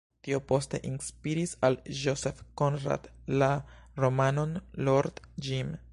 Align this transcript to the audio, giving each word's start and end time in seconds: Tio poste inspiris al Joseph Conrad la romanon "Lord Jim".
Tio 0.25 0.37
poste 0.51 0.77
inspiris 0.91 1.53
al 1.69 1.77
Joseph 2.05 2.41
Conrad 2.63 3.05
la 3.43 3.51
romanon 4.05 4.61
"Lord 4.89 5.21
Jim". 5.49 5.75